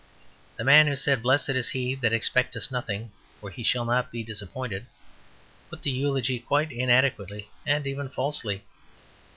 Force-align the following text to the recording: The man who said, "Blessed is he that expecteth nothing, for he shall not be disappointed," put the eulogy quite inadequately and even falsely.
The 0.57 0.63
man 0.63 0.87
who 0.87 0.95
said, 0.95 1.21
"Blessed 1.21 1.49
is 1.49 1.69
he 1.69 1.93
that 1.93 2.11
expecteth 2.11 2.71
nothing, 2.71 3.11
for 3.39 3.51
he 3.51 3.61
shall 3.63 3.85
not 3.85 4.11
be 4.11 4.23
disappointed," 4.23 4.87
put 5.69 5.83
the 5.83 5.91
eulogy 5.91 6.39
quite 6.39 6.71
inadequately 6.71 7.49
and 7.67 7.85
even 7.85 8.09
falsely. 8.09 8.63